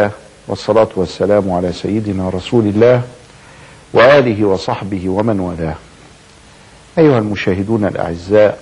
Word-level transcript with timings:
الله 0.00 0.12
والصلاة 0.48 0.88
والسلام 0.96 1.52
على 1.52 1.72
سيدنا 1.72 2.28
رسول 2.28 2.66
الله 2.66 3.02
وآله 3.92 4.44
وصحبه 4.44 5.08
ومن 5.08 5.40
والاه. 5.40 5.74
أيها 6.98 7.18
المشاهدون 7.18 7.84
الأعزاء 7.84 8.58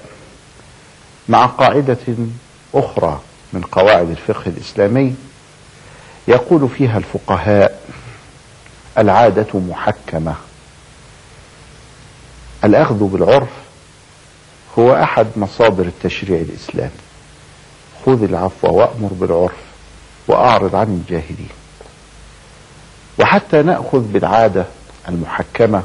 مع 1.28 1.46
قاعدة 1.46 1.96
أخرى 2.74 3.20
من 3.52 3.60
قواعد 3.60 4.10
الفقه 4.10 4.42
الإسلامي 4.46 5.14
يقول 6.28 6.68
فيها 6.68 6.98
الفقهاء 6.98 7.82
العادة 8.98 9.58
محكمة. 9.60 10.34
الأخذ 12.64 13.04
بالعرف 13.04 13.52
هو 14.78 14.94
أحد 14.94 15.26
مصادر 15.36 15.84
التشريع 15.84 16.40
الإسلامي. 16.40 17.00
خذ 18.06 18.22
العفو 18.22 18.68
وأمر 18.68 19.10
بالعرف. 19.12 19.67
وأعرض 20.28 20.74
عن 20.74 20.86
الجاهلين. 20.86 21.48
وحتى 23.18 23.62
نأخذ 23.62 24.00
بالعادة 24.00 24.64
المحكمة 25.08 25.82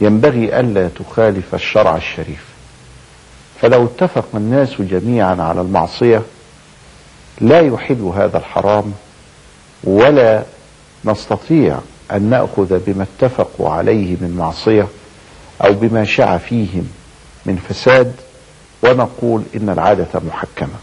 ينبغي 0.00 0.60
ألا 0.60 0.88
تخالف 0.88 1.54
الشرع 1.54 1.96
الشريف. 1.96 2.44
فلو 3.60 3.84
اتفق 3.84 4.26
الناس 4.34 4.82
جميعا 4.82 5.36
على 5.42 5.60
المعصية 5.60 6.22
لا 7.40 7.60
يحل 7.60 8.12
هذا 8.16 8.38
الحرام 8.38 8.92
ولا 9.84 10.42
نستطيع 11.04 11.78
أن 12.12 12.22
نأخذ 12.30 12.78
بما 12.86 13.06
اتفقوا 13.18 13.70
عليه 13.70 14.16
من 14.20 14.36
معصية 14.38 14.86
أو 15.64 15.72
بما 15.72 16.04
شع 16.04 16.38
فيهم 16.38 16.88
من 17.46 17.56
فساد 17.56 18.12
ونقول 18.82 19.42
إن 19.56 19.68
العادة 19.68 20.20
محكمة. 20.26 20.74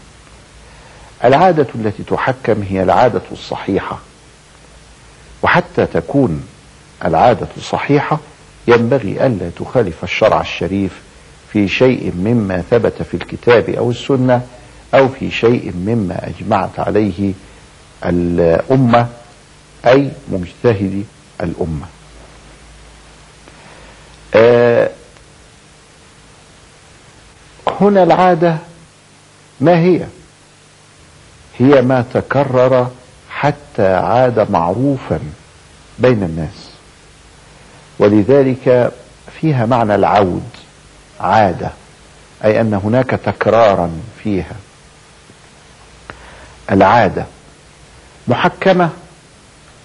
العادة 1.24 1.66
التي 1.74 2.02
تحكم 2.02 2.62
هي 2.62 2.82
العادة 2.82 3.22
الصحيحة. 3.32 3.98
وحتى 5.42 5.86
تكون 5.86 6.46
العادة 7.04 7.46
صحيحة 7.62 8.18
ينبغي 8.68 9.26
ألا 9.26 9.50
تخالف 9.56 10.04
الشرع 10.04 10.40
الشريف 10.40 10.92
في 11.52 11.68
شيء 11.68 12.12
مما 12.16 12.62
ثبت 12.70 13.02
في 13.02 13.14
الكتاب 13.14 13.70
أو 13.70 13.90
السنة 13.90 14.46
أو 14.94 15.08
في 15.08 15.30
شيء 15.30 15.72
مما 15.74 16.28
أجمعت 16.28 16.78
عليه 16.80 17.32
الأمة 18.04 19.08
أي 19.86 20.10
مجتهد 20.32 21.04
الأمة. 21.40 21.86
آه 24.34 24.90
هنا 27.80 28.02
العادة 28.02 28.56
ما 29.60 29.78
هي؟ 29.80 30.06
هي 31.58 31.82
ما 31.82 32.04
تكرر 32.14 32.90
حتى 33.30 33.94
عاد 33.94 34.50
معروفا 34.50 35.20
بين 35.98 36.22
الناس. 36.22 36.70
ولذلك 37.98 38.92
فيها 39.40 39.66
معنى 39.66 39.94
العود 39.94 40.48
عادة 41.20 41.70
أي 42.44 42.60
أن 42.60 42.74
هناك 42.74 43.10
تكرارا 43.10 43.90
فيها. 44.22 44.56
العادة 46.70 47.24
محكمة 48.28 48.90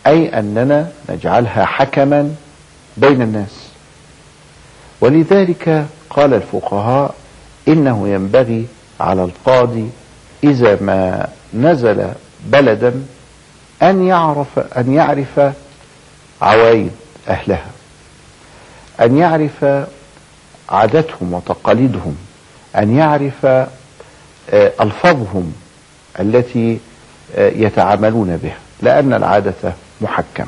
أي 0.07 0.39
أننا 0.39 0.91
نجعلها 1.09 1.65
حكما 1.65 2.35
بين 2.97 3.21
الناس. 3.21 3.67
ولذلك 5.01 5.85
قال 6.09 6.33
الفقهاء 6.33 7.15
إنه 7.67 8.07
ينبغي 8.07 8.67
على 8.99 9.23
القاضي 9.23 9.89
إذا 10.43 10.77
ما 10.81 11.29
نزل 11.53 12.11
بلدا 12.45 13.03
أن 13.81 14.07
يعرف 14.07 14.59
أن 14.59 14.93
يعرف 14.93 15.51
عوايد 16.41 16.91
أهلها. 17.27 17.71
أن 19.01 19.17
يعرف 19.17 19.85
عاداتهم 20.69 21.33
وتقاليدهم. 21.33 22.17
أن 22.75 22.97
يعرف 22.97 23.67
ألفاظهم 24.53 25.53
التي 26.19 26.79
يتعاملون 27.37 28.37
بها. 28.37 28.57
لأن 28.81 29.13
العادة 29.13 29.73
محكمة. 30.01 30.47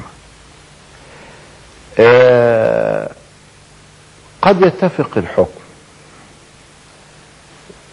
قد 4.41 4.61
يتفق 4.61 5.17
الحكم. 5.17 5.59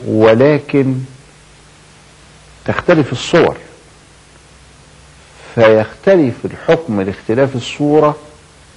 ولكن 0.07 0.95
تختلف 2.67 3.13
الصور. 3.13 3.57
فيختلف 5.55 6.35
الحكم 6.45 7.01
لاختلاف 7.01 7.57
الصورة 7.57 8.17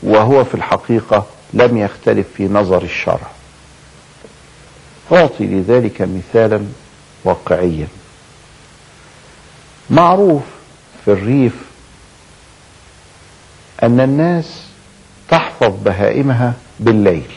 وهو 0.04 0.44
في 0.44 0.56
الحقيقة 0.56 1.26
لم 1.54 1.78
يختلف 1.78 2.28
في 2.36 2.48
نظر 2.48 2.84
الشرع. 2.84 3.32
أعطي 5.12 5.46
لذلك 5.46 6.02
مثالا 6.02 6.66
واقعيا. 7.24 7.88
معروف 9.90 10.42
في 11.06 11.12
الريف 11.12 11.54
أن 13.84 14.00
الناس 14.00 14.64
تحفظ 15.30 15.74
بهائمها 15.84 16.54
بالليل 16.80 17.32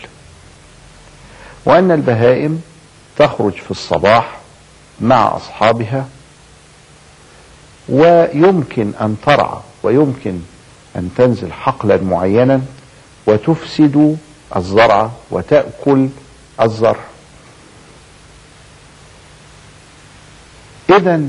وأن 1.64 1.90
البهائم 1.90 2.62
تخرج 3.18 3.52
في 3.52 3.70
الصباح 3.70 4.36
مع 5.00 5.36
أصحابها 5.36 6.08
ويمكن 7.88 8.92
أن 9.00 9.16
ترعى 9.26 9.58
ويمكن 9.82 10.40
أن 10.96 11.10
تنزل 11.16 11.52
حقلا 11.52 12.02
معينا 12.02 12.60
وتفسد 13.26 14.16
الزرع 14.56 15.10
وتأكل 15.30 16.08
الزرع. 16.60 17.00
إذا 20.90 21.22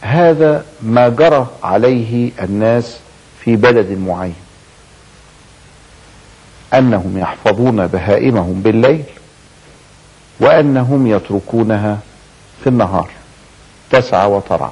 هذا 0.00 0.64
ما 0.82 1.08
جرى 1.08 1.46
عليه 1.62 2.30
الناس 2.42 2.98
في 3.40 3.56
بلد 3.56 3.98
معين. 3.98 4.34
أنهم 6.74 7.18
يحفظون 7.18 7.86
بهائمهم 7.86 8.60
بالليل 8.62 9.04
وأنهم 10.40 11.06
يتركونها 11.06 11.98
في 12.62 12.66
النهار 12.66 13.10
تسعى 13.90 14.26
وترعى. 14.26 14.70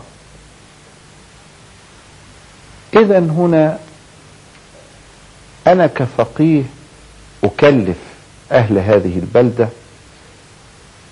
إذا 2.96 3.18
هنا 3.18 3.78
أنا 5.66 5.86
كفقيه 5.86 6.62
أكلف 7.44 7.96
أهل 8.52 8.78
هذه 8.78 9.18
البلدة 9.18 9.68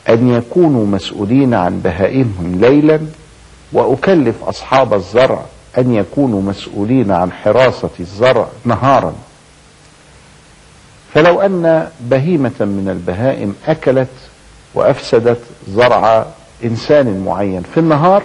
أن 0.08 0.28
يكونوا 0.34 0.86
مسؤولين 0.86 1.54
عن 1.54 1.80
بهائمهم 1.80 2.60
ليلا 2.60 3.00
وأكلف 3.72 4.44
أصحاب 4.44 4.94
الزرع 4.94 5.44
أن 5.78 5.94
يكونوا 5.94 6.42
مسؤولين 6.42 7.10
عن 7.10 7.32
حراسة 7.32 7.90
الزرع 8.00 8.46
نهارا. 8.64 9.14
فلو 11.14 11.40
أن 11.40 11.88
بهيمة 12.00 12.50
من 12.60 12.88
البهائم 12.90 13.54
أكلت 13.66 14.08
وأفسدت 14.74 15.40
زرع 15.68 16.26
إنسان 16.64 17.24
معين 17.26 17.62
في 17.74 17.80
النهار 17.80 18.22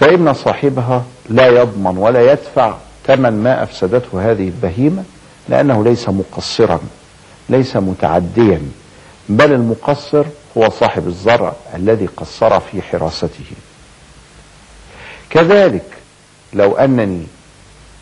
فإن 0.00 0.34
صاحبها 0.34 1.04
لا 1.28 1.46
يضمن 1.46 1.98
ولا 1.98 2.32
يدفع 2.32 2.74
ثمن 3.06 3.42
ما 3.42 3.62
أفسدته 3.62 4.30
هذه 4.30 4.48
البهيمة 4.48 5.04
لأنه 5.48 5.84
ليس 5.84 6.08
مقصرا 6.08 6.80
ليس 7.48 7.76
متعديا 7.76 8.62
بل 9.28 9.52
المقصر 9.52 10.24
هو 10.58 10.68
صاحب 10.70 11.06
الزرع 11.06 11.52
الذي 11.74 12.06
قصر 12.06 12.60
في 12.60 12.82
حراسته. 12.82 13.44
كذلك 15.30 15.84
لو 16.52 16.76
أنني 16.76 17.26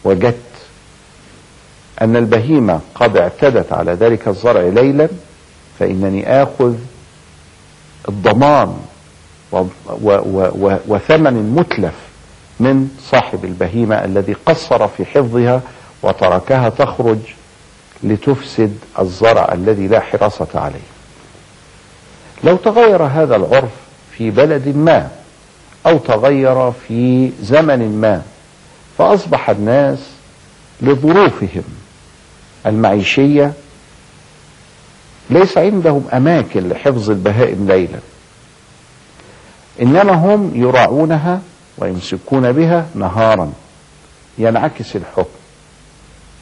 وجدت 0.04 0.36
أن 2.02 2.16
البهيمة 2.16 2.80
قد 2.94 3.16
اعتدت 3.16 3.72
على 3.72 3.92
ذلك 3.92 4.28
الزرع 4.28 4.60
ليلا 4.60 5.08
فإنني 5.78 6.42
آخذ 6.42 6.74
الضمان 8.08 8.76
و 9.52 9.68
وثمن 10.88 11.54
متلف 11.56 11.94
من 12.60 12.88
صاحب 13.10 13.44
البهيمة 13.44 14.04
الذي 14.04 14.36
قصر 14.46 14.88
في 14.88 15.04
حفظها 15.04 15.60
وتركها 16.02 16.68
تخرج 16.68 17.18
لتفسد 18.02 18.78
الزرع 18.98 19.52
الذي 19.52 19.88
لا 19.88 20.00
حراسة 20.00 20.46
عليه. 20.54 20.86
لو 22.44 22.56
تغير 22.56 23.02
هذا 23.02 23.36
العرف 23.36 23.70
في 24.16 24.30
بلد 24.30 24.68
ما 24.68 25.08
أو 25.86 25.98
تغير 25.98 26.72
في 26.72 27.30
زمن 27.42 28.00
ما 28.00 28.22
فأصبح 28.98 29.50
الناس 29.50 29.98
لظروفهم 30.80 31.64
المعيشية 32.66 33.52
ليس 35.30 35.58
عندهم 35.58 36.04
أماكن 36.12 36.68
لحفظ 36.68 37.10
البهائم 37.10 37.66
ليلا. 37.68 37.98
إنما 39.82 40.12
هم 40.12 40.52
يراعونها 40.54 41.40
ويمسكون 41.78 42.52
بها 42.52 42.86
نهارا 42.94 43.52
ينعكس 44.38 44.96
الحكم 44.96 45.38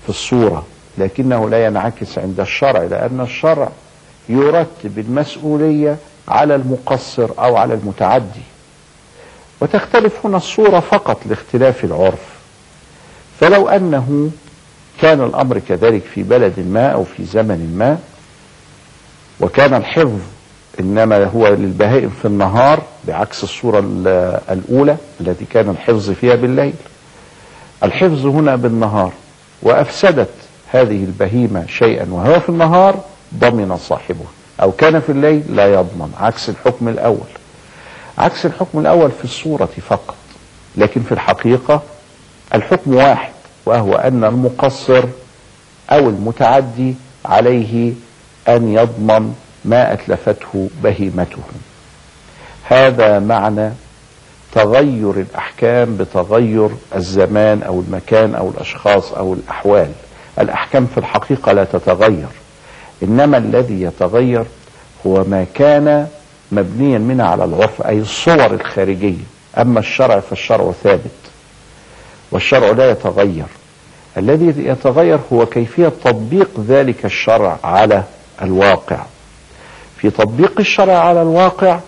في 0.03 0.09
الصورة 0.09 0.67
لكنه 0.99 1.51
لا 1.51 1.67
ينعكس 1.67 2.19
عند 2.19 2.41
الشرع 2.41 2.83
لأن 2.83 3.21
الشرع 3.21 3.69
يرتب 4.29 4.99
المسؤولية 4.99 5.97
على 6.29 6.55
المقصر 6.55 7.31
أو 7.39 7.57
على 7.57 7.75
المتعدي. 7.75 8.43
وتختلف 9.61 10.27
هنا 10.27 10.37
الصورة 10.37 10.81
فقط 10.81 11.19
لاختلاف 11.27 11.85
العرف. 11.85 12.35
فلو 13.41 13.69
أنه 13.69 14.31
كان 15.03 15.21
الأمر 15.25 15.59
كذلك 15.59 16.03
في 16.03 16.23
بلد 16.23 16.61
ما 16.61 16.87
أو 16.89 17.05
في 17.05 17.25
زمن 17.25 17.75
ما 17.79 17.99
وكان 19.41 19.75
الحفظ 19.75 20.21
إنما 20.81 21.25
هو 21.25 21.49
للبهائم 21.49 22.11
في 22.23 22.25
النهار 22.29 22.83
بعكس 23.09 23.45
الصورة 23.45 23.79
الأولى 24.51 24.97
التي 25.21 25.45
كان 25.45 25.71
الحفظ 25.71 26.11
فيها 26.11 26.35
بالليل. 26.35 26.75
الحفظ 27.83 28.27
هنا 28.27 28.57
بالنهار 28.57 29.13
وأفسدت 29.63 30.29
هذه 30.73 31.05
البهيمة 31.05 31.67
شيئا 31.67 32.07
وهو 32.11 32.41
في 32.41 32.49
النهار 32.49 33.01
ضمن 33.39 33.77
صاحبه 33.77 34.25
أو 34.63 34.73
كان 34.73 35.01
في 35.01 35.13
الليل 35.13 35.43
لا 35.57 35.73
يضمن 35.75 36.13
عكس 36.21 36.49
الحكم 36.49 36.89
الأول. 36.89 37.29
عكس 38.19 38.47
الحكم 38.47 38.79
الأول 38.79 39.11
في 39.11 39.25
الصورة 39.25 39.69
فقط 39.89 40.15
لكن 40.77 41.03
في 41.03 41.13
الحقيقة 41.13 41.83
الحكم 42.55 42.95
واحد 42.95 43.33
وهو 43.67 43.95
أن 43.95 44.25
المقصر 44.25 45.05
أو 45.91 45.99
المتعدي 46.09 46.95
عليه 47.25 47.93
أن 48.49 48.69
يضمن 48.73 49.35
ما 49.65 49.93
أتلفته 49.93 50.69
بهيمته. 50.83 51.43
هذا 52.65 53.19
معنى 53.19 53.71
تغير 54.53 55.11
الأحكام 55.11 55.97
بتغير 55.97 56.69
الزمان 56.97 57.63
أو 57.63 57.81
المكان 57.81 58.35
أو 58.35 58.51
الأشخاص 58.51 59.13
أو 59.13 59.35
الأحوال. 59.35 59.93
الأحكام 60.39 60.87
في 60.87 60.99
الحقيقة 60.99 61.53
لا 61.53 61.65
تتغير. 61.65 62.29
إنما 63.03 63.39
الذي 63.39 63.83
يتغير 63.83 64.45
هو 65.07 65.25
ما 65.25 65.47
كان 65.55 66.09
مبنيا 66.53 66.99
منها 66.99 67.27
على 67.27 67.45
العرف 67.45 67.83
أي 67.83 67.99
الصور 67.99 68.55
الخارجية. 68.55 69.25
أما 69.59 69.81
الشرع 69.81 70.21
فالشرع 70.21 70.73
ثابت 70.83 71.11
والشرع 72.31 72.71
لا 72.71 72.91
يتغير. 72.91 73.47
الذي 74.17 74.69
يتغير 74.69 75.19
هو 75.33 75.47
كيفية 75.47 75.93
تطبيق 76.05 76.51
ذلك 76.69 77.05
الشرع 77.05 77.59
على 77.65 78.03
الواقع. 78.43 78.99
في 80.05 80.11
تطبيق 80.11 80.61
الشرع 80.61 80.99
على 80.99 81.23
الواقع 81.23 81.81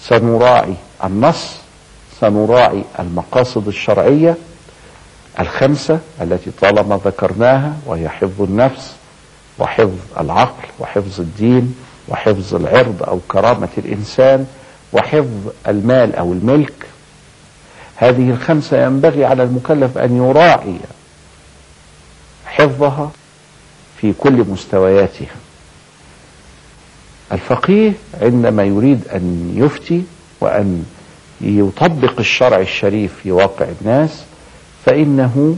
سنراعي 0.00 0.74
النص 1.04 1.56
سنراعي 2.20 2.84
المقاصد 2.98 3.68
الشرعية 3.68 4.36
الخمسة 5.40 5.98
التي 6.20 6.50
طالما 6.60 7.00
ذكرناها 7.04 7.76
وهي 7.86 8.08
حفظ 8.08 8.42
النفس 8.42 8.92
وحفظ 9.58 9.98
العقل 10.20 10.68
وحفظ 10.78 11.20
الدين 11.20 11.74
وحفظ 12.08 12.54
العرض 12.54 13.02
أو 13.02 13.20
كرامة 13.28 13.68
الإنسان 13.78 14.46
وحفظ 14.92 15.52
المال 15.68 16.16
أو 16.16 16.32
الملك. 16.32 16.86
هذه 17.96 18.30
الخمسة 18.30 18.84
ينبغي 18.84 19.24
على 19.24 19.42
المكلف 19.42 19.98
أن 19.98 20.16
يراعي 20.16 20.76
حفظها 22.46 23.10
في 24.00 24.12
كل 24.12 24.44
مستوياتها. 24.48 25.36
الفقيه 27.32 27.92
عندما 28.22 28.62
يريد 28.64 29.08
أن 29.14 29.52
يفتي 29.56 30.02
وأن 30.40 30.84
يطبق 31.40 32.18
الشرع 32.18 32.58
الشريف 32.58 33.14
في 33.22 33.32
واقع 33.32 33.66
الناس 33.80 34.24
فإنه 34.86 35.56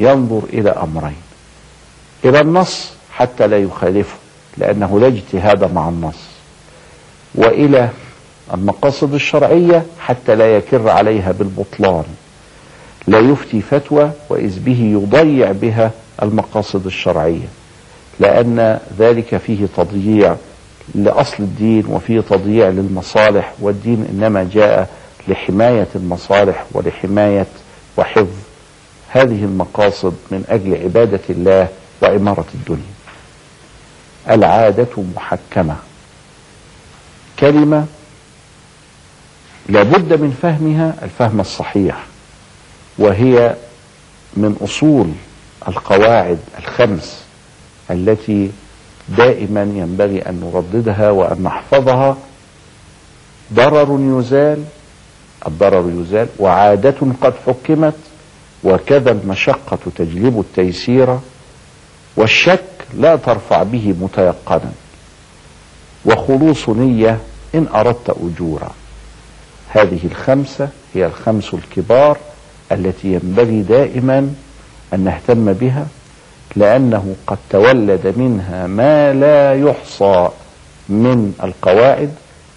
ينظر 0.00 0.42
إلى 0.52 0.70
أمرين. 0.70 1.16
إلى 2.24 2.40
النص 2.40 2.92
حتى 3.12 3.46
لا 3.46 3.58
يخالفه 3.58 4.16
لأنه 4.56 5.00
لا 5.00 5.06
اجتهاد 5.06 5.72
مع 5.74 5.88
النص. 5.88 6.18
وإلى 7.34 7.88
المقاصد 8.54 9.14
الشرعية 9.14 9.86
حتى 10.00 10.34
لا 10.34 10.56
يكر 10.56 10.88
عليها 10.88 11.32
بالبطلان. 11.32 12.04
لا 13.06 13.18
يفتي 13.18 13.60
فتوى 13.60 14.10
وإذ 14.30 14.58
به 14.60 14.80
يضيع 15.02 15.52
بها 15.52 15.90
المقاصد 16.22 16.86
الشرعية 16.86 17.48
لأن 18.20 18.78
ذلك 18.98 19.36
فيه 19.36 19.66
تضييع 19.76 20.36
لأصل 20.94 21.36
الدين 21.42 21.86
وفيه 21.86 22.20
تضييع 22.20 22.68
للمصالح 22.68 23.52
والدين 23.60 24.06
إنما 24.10 24.48
جاء 24.52 24.90
لحماية 25.28 25.86
المصالح 25.94 26.64
ولحماية 26.72 27.46
وحفظ 27.96 28.28
هذه 29.08 29.44
المقاصد 29.44 30.14
من 30.30 30.44
أجل 30.48 30.74
عبادة 30.84 31.20
الله 31.30 31.68
وإمارة 32.02 32.44
الدنيا. 32.54 32.94
العادة 34.30 35.02
محكمة. 35.16 35.76
كلمة 37.38 37.86
لابد 39.68 40.20
من 40.20 40.38
فهمها 40.42 40.94
الفهم 41.02 41.40
الصحيح 41.40 42.04
وهي 42.98 43.56
من 44.36 44.56
أصول 44.64 45.10
القواعد 45.68 46.38
الخمس 46.58 47.24
التي 47.90 48.50
دائما 49.08 49.62
ينبغي 49.62 50.22
أن 50.22 50.40
نرددها 50.40 51.10
وأن 51.10 51.42
نحفظها. 51.42 52.16
ضرر 53.54 53.98
يزال 54.00 54.64
الضرر 55.46 56.00
يزال 56.00 56.28
وعادة 56.38 56.96
قد 57.20 57.34
حكمت 57.46 57.94
وكذا 58.64 59.10
المشقة 59.10 59.78
تجلب 59.96 60.40
التيسير 60.40 61.18
والشك 62.16 62.64
لا 62.94 63.16
ترفع 63.16 63.62
به 63.62 63.94
متيقنا. 64.00 64.72
وخلوص 66.04 66.68
نية 66.68 67.18
إن 67.54 67.66
أردت 67.74 68.10
أجورا. 68.10 68.70
هذه 69.68 70.00
الخمسة 70.04 70.68
هي 70.94 71.06
الخمس 71.06 71.54
الكبار 71.54 72.18
التي 72.72 73.08
ينبغي 73.12 73.62
دائما 73.62 74.34
أن 74.94 75.00
نهتم 75.00 75.52
بها. 75.52 75.86
لأنه 76.56 77.14
قد 77.26 77.38
تولد 77.50 78.14
منها 78.16 78.66
ما 78.66 79.12
لا 79.12 79.54
يحصى 79.54 80.28
من 80.88 81.32
القواعد 81.42 82.10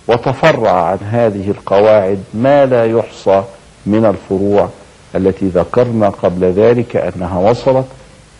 وتفرع 0.07 0.71
عن 0.85 0.97
هذه 1.11 1.49
القواعد 1.51 2.23
ما 2.33 2.65
لا 2.65 2.85
يحصى 2.85 3.43
من 3.85 4.05
الفروع 4.05 4.69
التي 5.15 5.47
ذكرنا 5.47 6.09
قبل 6.09 6.45
ذلك 6.45 6.95
أنها 6.95 7.39
وصلت 7.39 7.85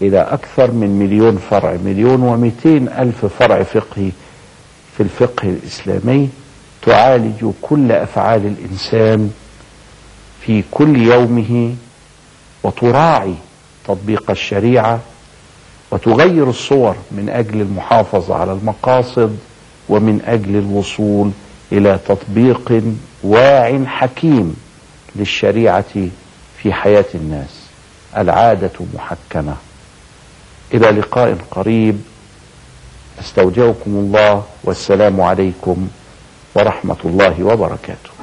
إلى 0.02 0.22
أكثر 0.22 0.72
من 0.72 1.00
مليون 1.00 1.38
فرع 1.38 1.78
مليون 1.86 2.22
ومئتين 2.22 2.88
ألف 2.90 3.26
فرع 3.26 3.64
فقهي 3.64 4.10
في 4.98 5.04
الفقه 5.04 5.48
الإسلامي 5.50 6.30
تعالج 6.86 7.52
كل 7.62 7.92
أفعال 7.92 8.46
الإنسان 8.46 9.32
في 10.42 10.64
كل 10.72 10.98
يومه 10.98 11.76
وتراعي 12.64 13.34
تطبيق 13.88 14.32
الشريعة 14.32 15.00
وتغير 15.98 16.50
الصور 16.50 16.96
من 17.12 17.30
أجل 17.30 17.62
المحافظة 17.62 18.36
على 18.36 18.52
المقاصد 18.54 19.38
ومن 19.90 20.22
أجل 20.26 20.56
الوصول 20.56 21.32
إلى 21.72 22.00
تطبيق 22.08 22.84
واع 23.24 23.84
حكيم 23.86 24.56
للشريعة 25.16 25.94
في 26.58 26.74
حياة 26.74 27.06
الناس. 27.16 27.50
العادة 28.18 28.72
محكمة. 28.94 29.56
إلى 30.74 30.88
لقاء 30.92 31.38
قريب. 31.52 32.02
أستودعكم 33.20 33.92
الله 33.92 34.44
والسلام 34.64 35.22
عليكم 35.22 35.88
ورحمة 36.56 36.98
الله 37.06 37.44
وبركاته. 37.44 38.17